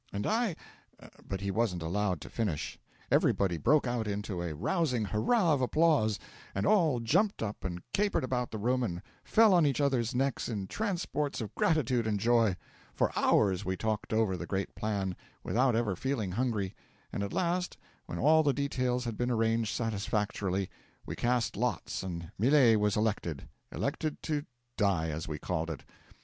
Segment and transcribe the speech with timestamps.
[0.11, 0.55] And I"
[1.29, 2.79] 'But he wasn't allowed to finish.
[3.11, 6.17] Everybody broke out into a rousing hurrah of applause;
[6.55, 10.49] and all jumped up and capered about the room and fell on each other's necks
[10.49, 12.55] in transports of gratitude and joy.
[12.95, 16.73] For hours we talked over the great plan, without ever feeling hungry;
[17.13, 17.77] and at last,
[18.07, 20.67] when all the details had been arranged satisfactorily,
[21.05, 24.45] we cast lots and Millet was elected elected to
[24.77, 25.83] die, as we called it.